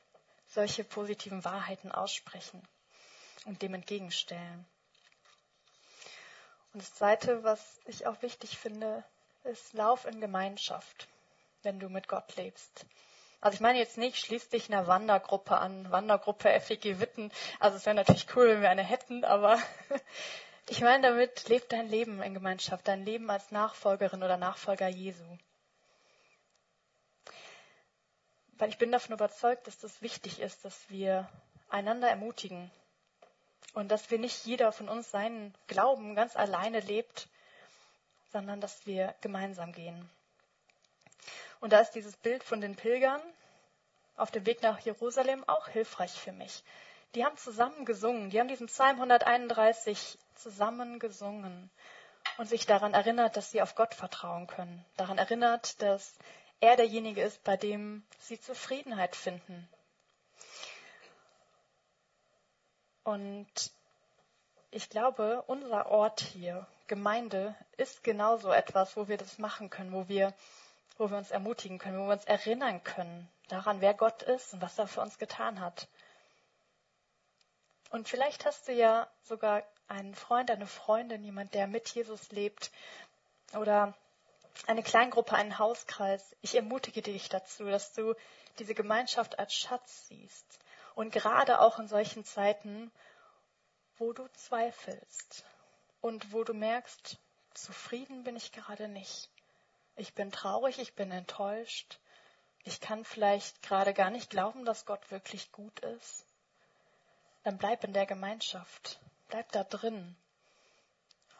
solche 0.48 0.84
positiven 0.84 1.46
Wahrheiten 1.46 1.92
aussprechen 1.92 2.62
und 3.46 3.62
dem 3.62 3.74
entgegenstellen. 3.74 4.66
Und 6.74 6.82
das 6.84 6.94
Zweite, 6.94 7.44
was 7.44 7.80
ich 7.86 8.06
auch 8.06 8.22
wichtig 8.22 8.58
finde, 8.58 9.04
ist 9.44 9.74
Lauf 9.74 10.06
in 10.06 10.22
Gemeinschaft 10.22 11.08
wenn 11.63 11.80
du 11.80 11.89
mit 11.89 12.08
Gott 12.08 12.36
lebst. 12.36 12.86
Also 13.42 13.56
ich 13.56 13.62
meine 13.62 13.80
jetzt 13.80 13.98
nicht, 13.98 14.18
schließ 14.18 14.50
dich 14.50 14.70
einer 14.70 14.88
Wandergruppe 14.88 15.58
an, 15.58 15.89
Wandergruppe 15.92 16.60
FEG 16.60 17.00
Witten. 17.00 17.32
Also 17.60 17.78
es 17.78 17.86
wäre 17.86 17.96
natürlich 17.96 18.28
cool, 18.36 18.50
wenn 18.50 18.62
wir 18.62 18.70
eine 18.70 18.84
hätten, 18.84 19.24
aber 19.24 19.58
ich 20.70 20.82
meine 20.82 21.08
damit, 21.08 21.50
leb 21.50 21.68
dein 21.70 21.90
Leben 21.90 22.22
in 22.22 22.34
Gemeinschaft, 22.34 22.88
dein 22.88 23.04
Leben 23.04 23.30
als 23.30 23.52
Nachfolgerin 23.52 24.24
oder 24.24 24.38
Nachfolger 24.38 24.88
Jesu. 24.88 25.26
Weil 28.54 28.70
ich 28.70 28.78
bin 28.78 28.92
davon 28.92 29.14
überzeugt, 29.14 29.68
dass 29.68 29.78
das 29.78 30.02
wichtig 30.02 30.40
ist, 30.40 30.66
dass 30.66 30.90
wir 30.90 31.30
einander 31.70 32.10
ermutigen 32.10 32.70
und 33.74 33.90
dass 33.90 34.12
wir 34.12 34.20
nicht 34.20 34.46
jeder 34.46 34.72
von 34.72 34.90
uns 34.90 35.10
seinen 35.12 35.54
Glauben 35.68 36.16
ganz 36.16 36.36
alleine 36.36 36.82
lebt, 36.82 37.30
sondern 38.32 38.62
dass 38.62 38.86
wir 38.86 39.16
gemeinsam 39.22 39.72
gehen. 39.72 40.10
Und 41.62 41.74
da 41.74 41.80
ist 41.80 41.92
dieses 41.92 42.16
Bild 42.18 42.44
von 42.44 42.62
den 42.62 42.76
Pilgern 42.76 43.22
auf 44.16 44.32
dem 44.32 44.46
Weg 44.46 44.62
nach 44.62 44.80
Jerusalem 44.80 45.44
auch 45.48 45.68
hilfreich 45.70 46.12
für 46.12 46.32
mich. 46.32 46.64
Die 47.16 47.25
haben 47.25 47.38
zusammen 47.38 47.86
gesungen, 47.86 48.30
die 48.30 48.39
haben 48.39 48.48
diesen 48.48 48.68
Psalm 48.68 48.98
131 48.98 50.18
zusammen 50.36 51.00
gesungen 51.00 51.70
und 52.38 52.48
sich 52.48 52.66
daran 52.66 52.94
erinnert, 52.94 53.36
dass 53.36 53.51
sie 53.51 53.62
auf 53.62 53.75
Gott 53.75 53.94
vertrauen 53.94 54.48
können, 54.48 54.86
daran 54.98 55.18
erinnert, 55.18 55.82
dass 55.82 56.16
er 56.60 56.75
derjenige 56.75 57.22
ist, 57.22 57.44
bei 57.44 57.58
dem 57.58 58.04
sie 58.20 58.39
Zufriedenheit 58.39 59.16
finden. 59.16 59.68
Und 63.04 63.72
ich 64.72 64.89
glaube, 64.89 65.44
unser 65.48 65.88
Ort 65.88 66.22
hier, 66.22 66.68
Gemeinde, 66.88 67.56
ist 67.78 68.04
genauso 68.04 68.51
etwas, 68.51 68.96
wo 68.96 69.08
wir 69.08 69.18
das 69.18 69.39
machen 69.39 69.70
können, 69.70 69.94
wo 69.94 70.08
wir, 70.08 70.34
wo 70.98 71.10
wir 71.10 71.18
uns 71.18 71.32
ermutigen 71.32 71.80
können, 71.80 72.00
wo 72.00 72.06
wir 72.06 72.13
uns 72.13 72.25
erinnern 72.25 72.84
können 72.84 73.28
daran, 73.48 73.82
wer 73.82 73.94
Gott 73.94 74.22
ist 74.22 74.54
und 74.54 74.62
was 74.62 74.78
er 74.78 74.88
für 74.88 75.01
uns 75.01 75.18
getan 75.18 75.60
hat. 75.60 75.88
Und 77.89 78.08
vielleicht 78.08 78.46
hast 78.46 78.67
du 78.67 78.74
ja 78.74 79.10
sogar 79.24 79.63
einen 79.88 80.13
Freund, 80.13 80.51
eine 80.51 80.67
Freundin, 80.67 81.24
jemand, 81.24 81.53
der 81.53 81.67
mit 81.67 81.89
Jesus 81.89 82.31
lebt 82.31 82.72
oder 83.53 83.96
eine 84.67 84.84
Kleingruppe, 84.84 85.36
einen 85.36 85.58
Hauskreis. 85.58 86.36
Ich 86.41 86.55
ermutige 86.55 87.01
dich 87.01 87.29
dazu, 87.29 87.65
dass 87.65 87.93
du 87.93 88.13
diese 88.60 88.75
Gemeinschaft 88.75 89.39
als 89.39 89.53
Schatz 89.53 90.08
siehst. 90.08 90.60
Und 90.96 91.12
gerade 91.12 91.62
auch 91.62 91.79
in 91.79 91.88
solchen 91.88 92.25
Zeiten, 92.25 92.91
wo 93.98 94.13
du 94.13 94.27
zweifelst 94.34 95.46
und 96.01 96.31
wo 96.31 96.43
du 96.43 96.53
merkst, 96.53 97.17
zufrieden 97.53 98.24
bin 98.24 98.36
ich 98.36 98.51
gerade 98.51 98.88
nicht. 98.88 99.29
Ich 99.96 100.13
bin 100.13 100.31
traurig, 100.31 100.79
ich 100.79 100.93
bin 100.93 101.12
enttäuscht. 101.12 102.00
Ich 102.63 102.79
kann 102.79 103.03
vielleicht 103.03 103.62
gerade 103.63 103.93
gar 103.93 104.10
nicht 104.10 104.29
glauben, 104.29 104.65
dass 104.65 104.86
Gott 104.86 105.10
wirklich 105.12 105.51
gut 105.51 105.79
ist. 105.79 106.25
Dann 107.43 107.58
bleib 107.58 107.84
in 107.84 107.93
der 107.93 108.05
Gemeinschaft. 108.05 109.00
Bleib 109.27 109.51
da 109.51 109.63
drin. 109.63 110.15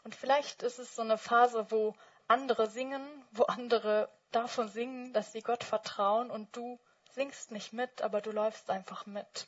Und 0.04 0.16
vielleicht 0.16 0.64
ist 0.64 0.80
es 0.80 0.96
so 0.96 1.02
eine 1.02 1.18
Phase, 1.18 1.72
wo 1.72 1.96
andere 2.28 2.70
singen, 2.70 3.06
wo 3.32 3.44
andere 3.44 4.10
davon 4.32 4.70
singen, 4.70 5.14
dass 5.14 5.32
sie 5.32 5.42
Gott 5.42 5.64
vertrauen 5.64 6.30
und 6.32 6.56
du 6.56 6.80
singst 7.12 7.52
nicht 7.52 7.74
mit, 7.74 8.02
aber 8.02 8.22
du 8.22 8.32
läufst 8.32 8.70
einfach 8.70 9.06
mit. 9.06 9.48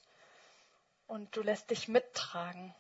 Und 1.08 1.36
du 1.36 1.42
lässt 1.42 1.70
dich 1.70 1.88
mittragen. 1.88 2.74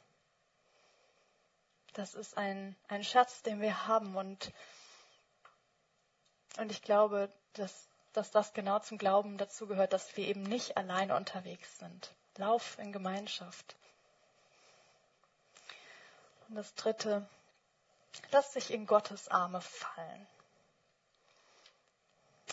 Das 1.93 2.13
ist 2.13 2.37
ein, 2.37 2.75
ein 2.87 3.03
Schatz, 3.03 3.43
den 3.43 3.61
wir 3.61 3.87
haben. 3.87 4.15
Und, 4.15 4.51
und 6.57 6.71
ich 6.71 6.81
glaube, 6.81 7.29
dass, 7.53 7.89
dass 8.13 8.31
das 8.31 8.53
genau 8.53 8.79
zum 8.79 8.97
Glauben 8.97 9.37
dazu 9.37 9.67
gehört, 9.67 9.93
dass 9.93 10.15
wir 10.15 10.27
eben 10.27 10.43
nicht 10.43 10.77
alleine 10.77 11.15
unterwegs 11.15 11.77
sind. 11.79 12.13
Lauf 12.37 12.77
in 12.79 12.91
Gemeinschaft. 12.91 13.75
Und 16.47 16.55
das 16.55 16.73
Dritte, 16.75 17.27
lass 18.31 18.53
dich 18.53 18.71
in 18.71 18.85
Gottes 18.85 19.27
Arme 19.27 19.61
fallen. 19.61 20.27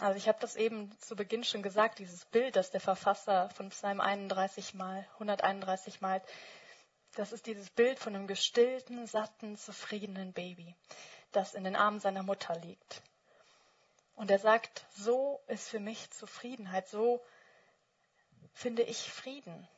Also 0.00 0.16
ich 0.16 0.28
habe 0.28 0.38
das 0.40 0.54
eben 0.54 0.96
zu 1.00 1.16
Beginn 1.16 1.42
schon 1.42 1.62
gesagt, 1.62 1.98
dieses 1.98 2.24
Bild, 2.26 2.54
das 2.54 2.70
der 2.70 2.80
Verfasser 2.80 3.50
von 3.50 3.70
Psalm 3.70 4.00
31 4.00 4.74
mal, 4.74 5.06
131 5.14 6.00
mal 6.00 6.22
das 7.18 7.32
ist 7.32 7.46
dieses 7.46 7.70
Bild 7.70 7.98
von 7.98 8.14
einem 8.14 8.26
gestillten, 8.28 9.06
satten, 9.06 9.56
zufriedenen 9.56 10.32
Baby, 10.32 10.74
das 11.32 11.54
in 11.54 11.64
den 11.64 11.76
Armen 11.76 12.00
seiner 12.00 12.22
Mutter 12.22 12.54
liegt. 12.60 13.02
Und 14.14 14.30
er 14.30 14.38
sagt, 14.38 14.86
so 14.96 15.40
ist 15.48 15.68
für 15.68 15.80
mich 15.80 16.10
Zufriedenheit, 16.10 16.88
so 16.88 17.20
finde 18.58 18.82
ich 18.82 19.12
Frieden. 19.12 19.68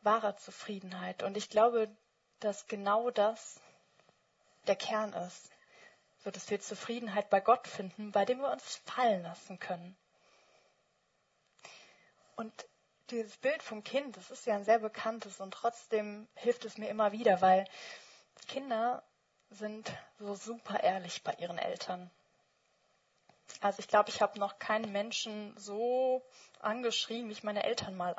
Wahre 0.00 0.36
Zufriedenheit. 0.36 1.22
Und 1.22 1.36
ich 1.36 1.50
glaube, 1.50 1.94
dass 2.40 2.66
genau 2.66 3.10
das 3.10 3.60
der 4.66 4.76
Kern 4.76 5.12
ist. 5.12 5.50
So 6.24 6.30
dass 6.30 6.48
wir 6.48 6.58
Zufriedenheit 6.58 7.28
bei 7.28 7.40
Gott 7.40 7.68
finden, 7.68 8.10
bei 8.10 8.24
dem 8.24 8.40
wir 8.40 8.50
uns 8.50 8.76
fallen 8.86 9.22
lassen 9.22 9.58
können. 9.58 9.96
Und 12.36 12.66
dieses 13.10 13.36
Bild 13.36 13.62
vom 13.62 13.84
Kind, 13.84 14.16
das 14.16 14.30
ist 14.30 14.46
ja 14.46 14.54
ein 14.54 14.64
sehr 14.64 14.78
bekanntes 14.78 15.40
und 15.40 15.52
trotzdem 15.52 16.26
hilft 16.34 16.64
es 16.64 16.78
mir 16.78 16.88
immer 16.88 17.12
wieder, 17.12 17.40
weil 17.42 17.66
Kinder 18.48 19.04
sind 19.50 19.92
so 20.18 20.34
super 20.34 20.82
ehrlich 20.82 21.22
bei 21.22 21.34
ihren 21.34 21.58
Eltern. 21.58 22.10
Also 23.60 23.80
ich 23.80 23.88
glaube, 23.88 24.10
ich 24.10 24.20
habe 24.20 24.38
noch 24.38 24.58
keinen 24.58 24.92
Menschen 24.92 25.56
so 25.56 26.22
angeschrien, 26.60 27.28
wie 27.28 27.32
ich 27.32 27.42
meine 27.42 27.64
Eltern 27.64 27.96
mal 27.96 28.16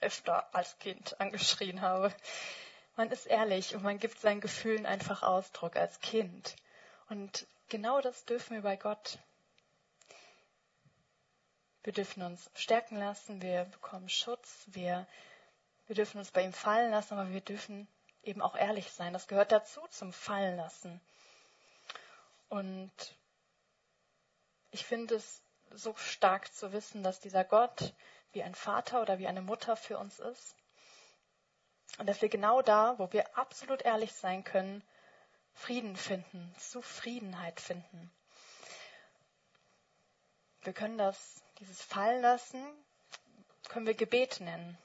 öfter 0.00 0.54
als 0.54 0.78
Kind 0.78 1.20
angeschrien 1.20 1.80
habe. 1.80 2.14
Man 2.96 3.10
ist 3.10 3.26
ehrlich 3.26 3.74
und 3.74 3.82
man 3.82 3.98
gibt 3.98 4.20
seinen 4.20 4.40
Gefühlen 4.40 4.86
einfach 4.86 5.22
Ausdruck 5.22 5.76
als 5.76 6.00
Kind. 6.00 6.56
Und 7.08 7.46
genau 7.68 8.00
das 8.00 8.24
dürfen 8.24 8.54
wir 8.54 8.62
bei 8.62 8.76
Gott. 8.76 9.18
Wir 11.82 11.92
dürfen 11.92 12.22
uns 12.22 12.50
stärken 12.54 12.98
lassen, 12.98 13.40
wir 13.40 13.64
bekommen 13.64 14.08
Schutz, 14.08 14.64
wir, 14.66 15.06
wir 15.86 15.96
dürfen 15.96 16.18
uns 16.18 16.30
bei 16.30 16.42
ihm 16.42 16.52
fallen 16.52 16.90
lassen, 16.90 17.14
aber 17.14 17.30
wir 17.30 17.40
dürfen 17.40 17.88
eben 18.22 18.42
auch 18.42 18.54
ehrlich 18.54 18.90
sein. 18.92 19.14
Das 19.14 19.28
gehört 19.28 19.50
dazu 19.50 19.80
zum 19.88 20.12
Fallen 20.12 20.56
lassen. 20.56 21.00
Und 22.50 22.92
ich 24.70 24.84
finde 24.84 25.16
es 25.16 25.42
so 25.72 25.94
stark 25.96 26.52
zu 26.54 26.72
wissen, 26.72 27.02
dass 27.02 27.20
dieser 27.20 27.44
Gott 27.44 27.94
wie 28.32 28.42
ein 28.42 28.54
Vater 28.54 29.02
oder 29.02 29.18
wie 29.18 29.26
eine 29.26 29.42
Mutter 29.42 29.76
für 29.76 29.98
uns 29.98 30.18
ist. 30.18 30.56
Und 31.98 32.08
dass 32.08 32.22
wir 32.22 32.28
genau 32.28 32.62
da, 32.62 32.98
wo 32.98 33.12
wir 33.12 33.36
absolut 33.36 33.82
ehrlich 33.82 34.12
sein 34.12 34.44
können, 34.44 34.82
Frieden 35.52 35.96
finden, 35.96 36.54
Zufriedenheit 36.58 37.60
finden. 37.60 38.10
Wir 40.62 40.72
können 40.72 40.98
das 40.98 41.42
dieses 41.58 41.82
Fallenlassen 41.82 42.64
können 43.68 43.86
wir 43.86 43.94
Gebet 43.94 44.40
nennen. 44.40 44.78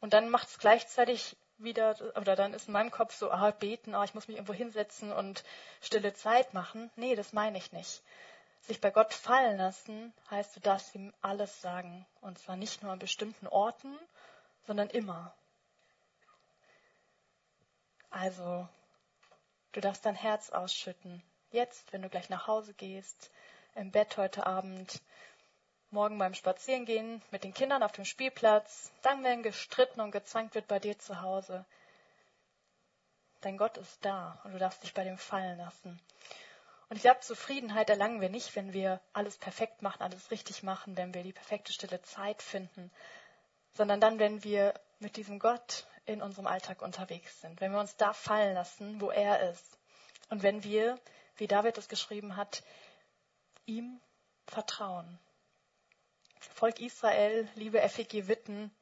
Und 0.00 0.12
dann 0.12 0.30
macht 0.30 0.48
es 0.48 0.58
gleichzeitig 0.58 1.36
wieder, 1.58 1.96
oder 2.16 2.34
dann 2.34 2.54
ist 2.54 2.68
in 2.68 2.72
meinem 2.72 2.90
Kopf 2.90 3.14
so, 3.14 3.30
ah, 3.30 3.50
beten, 3.50 3.94
ah, 3.94 4.02
ich 4.02 4.14
muss 4.14 4.28
mich 4.28 4.36
irgendwo 4.38 4.54
hinsetzen 4.54 5.12
und 5.12 5.44
stille 5.82 6.14
Zeit 6.14 6.54
machen. 6.54 6.90
Nee, 6.96 7.14
das 7.14 7.32
meine 7.32 7.58
ich 7.58 7.72
nicht. 7.72 8.02
Sich 8.62 8.80
bei 8.80 8.90
Gott 8.90 9.14
fallen 9.14 9.56
lassen, 9.56 10.12
heißt, 10.30 10.56
du 10.56 10.60
darfst 10.60 10.94
ihm 10.94 11.12
alles 11.22 11.60
sagen. 11.60 12.06
Und 12.20 12.38
zwar 12.38 12.56
nicht 12.56 12.82
nur 12.82 12.92
an 12.92 12.98
bestimmten 12.98 13.46
Orten, 13.46 13.98
sondern 14.66 14.90
immer. 14.90 15.34
Also, 18.10 18.68
du 19.72 19.80
darfst 19.80 20.04
dein 20.04 20.14
Herz 20.14 20.50
ausschütten. 20.50 21.22
Jetzt, 21.50 21.92
wenn 21.92 22.02
du 22.02 22.08
gleich 22.08 22.28
nach 22.28 22.46
Hause 22.46 22.74
gehst, 22.74 23.30
im 23.74 23.90
Bett 23.90 24.16
heute 24.16 24.46
Abend, 24.46 25.00
morgen 25.90 26.18
beim 26.18 26.34
Spazierengehen 26.34 27.22
mit 27.30 27.42
den 27.42 27.54
Kindern 27.54 27.82
auf 27.82 27.92
dem 27.92 28.04
Spielplatz, 28.04 28.92
dann 29.02 29.24
wenn 29.24 29.42
gestritten 29.42 30.00
und 30.00 30.12
gezankt 30.12 30.54
wird 30.54 30.68
bei 30.68 30.78
dir 30.78 30.98
zu 30.98 31.20
Hause. 31.22 31.64
Dein 33.40 33.56
Gott 33.56 33.76
ist 33.78 34.04
da 34.04 34.40
und 34.44 34.52
du 34.52 34.58
darfst 34.58 34.82
dich 34.82 34.94
bei 34.94 35.02
dem 35.02 35.18
fallen 35.18 35.58
lassen. 35.58 36.00
Und 36.90 36.96
ich 36.96 37.02
glaube, 37.02 37.20
Zufriedenheit 37.20 37.88
erlangen 37.88 38.20
wir 38.20 38.30
nicht, 38.30 38.56
wenn 38.56 38.72
wir 38.72 39.00
alles 39.12 39.38
perfekt 39.38 39.80
machen, 39.80 40.02
alles 40.02 40.32
richtig 40.32 40.64
machen, 40.64 40.96
wenn 40.96 41.14
wir 41.14 41.22
die 41.22 41.32
perfekte 41.32 41.72
stille 41.72 42.02
Zeit 42.02 42.42
finden, 42.42 42.90
sondern 43.74 44.00
dann, 44.00 44.18
wenn 44.18 44.42
wir 44.42 44.74
mit 44.98 45.16
diesem 45.16 45.38
Gott 45.38 45.86
in 46.04 46.20
unserem 46.20 46.48
Alltag 46.48 46.82
unterwegs 46.82 47.40
sind, 47.40 47.60
wenn 47.60 47.70
wir 47.70 47.78
uns 47.78 47.96
da 47.96 48.12
fallen 48.12 48.54
lassen, 48.54 49.00
wo 49.00 49.10
er 49.10 49.50
ist. 49.50 49.78
Und 50.30 50.42
wenn 50.42 50.64
wir, 50.64 50.98
wie 51.36 51.46
David 51.46 51.78
es 51.78 51.88
geschrieben 51.88 52.34
hat, 52.34 52.64
ihm 53.66 54.00
vertrauen. 54.48 55.20
Volk 56.40 56.80
Israel, 56.80 57.48
liebe 57.54 57.80
FEG 57.88 58.26
Witten, 58.26 58.74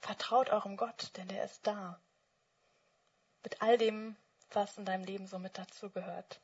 vertraut 0.00 0.50
eurem 0.50 0.76
Gott, 0.76 1.10
denn 1.16 1.26
der 1.26 1.44
ist 1.44 1.66
da. 1.66 1.98
Mit 3.42 3.60
all 3.60 3.76
dem, 3.76 4.16
was 4.52 4.78
in 4.78 4.84
deinem 4.84 5.02
Leben 5.02 5.26
so 5.26 5.40
mit 5.40 5.58
dazugehört. 5.58 6.40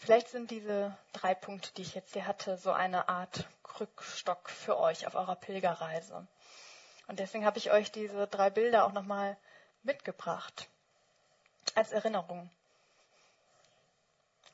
Vielleicht 0.00 0.28
sind 0.28 0.50
diese 0.50 0.96
drei 1.12 1.34
Punkte, 1.34 1.70
die 1.76 1.82
ich 1.82 1.94
jetzt 1.94 2.12
hier 2.12 2.26
hatte, 2.26 2.56
so 2.56 2.72
eine 2.72 3.08
Art 3.08 3.46
Krückstock 3.62 4.50
für 4.50 4.78
euch 4.78 5.06
auf 5.06 5.14
eurer 5.14 5.36
Pilgerreise. 5.36 6.26
Und 7.06 7.20
deswegen 7.20 7.44
habe 7.44 7.58
ich 7.58 7.70
euch 7.70 7.92
diese 7.92 8.26
drei 8.26 8.50
Bilder 8.50 8.84
auch 8.84 8.92
nochmal 8.92 9.36
mitgebracht 9.82 10.68
als 11.74 11.92
Erinnerung 11.92 12.50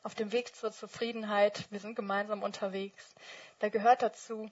auf 0.06 0.14
dem 0.14 0.30
Weg 0.30 0.54
zur 0.54 0.70
Zufriedenheit, 0.70 1.66
wir 1.72 1.80
sind 1.80 1.96
gemeinsam 1.96 2.44
unterwegs, 2.44 3.12
da 3.58 3.70
gehört 3.70 4.02
dazu, 4.02 4.48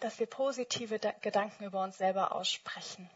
dass 0.00 0.18
wir 0.18 0.26
positive 0.26 1.00
Gedanken 1.22 1.64
über 1.64 1.82
uns 1.82 1.96
selber 1.96 2.32
aussprechen. 2.32 3.08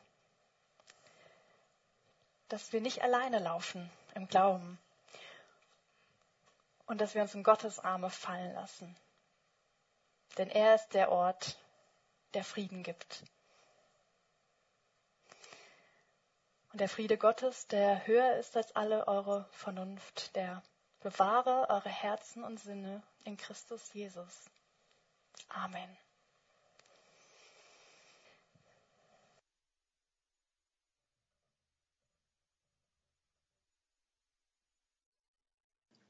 Dass 2.49 2.73
wir 2.73 2.81
nicht 2.81 3.03
alleine 3.03 3.41
laufen 3.41 3.91
im 4.15 4.27
Glauben. 4.27 4.79
Und 6.87 7.01
dass 7.01 7.15
wir 7.15 7.23
uns 7.23 7.35
in 7.35 7.43
Gottes 7.43 7.79
Arme 7.79 8.11
fallen 8.11 8.55
lassen. 8.55 8.97
denn 10.39 10.49
er 10.49 10.75
ist 10.75 10.89
der 10.95 11.11
Ort, 11.13 11.59
der 12.35 12.45
Frieden 12.45 12.83
gibt. 12.83 13.23
Und 16.73 16.81
der 16.81 16.89
Friede 16.89 17.19
Gottes, 17.19 17.67
der 17.67 18.07
höher 18.07 18.37
ist 18.37 18.57
als 18.57 18.75
alle 18.75 19.07
eure 19.07 19.47
Vernunft, 19.51 20.35
der 20.37 20.63
bewahre 21.01 21.69
eure 21.69 21.91
Herzen 21.91 22.45
und 22.45 22.59
Sinne 22.59 23.03
in 23.25 23.37
Christus 23.37 23.93
Jesus. 23.93 24.51
Amen. 25.49 25.99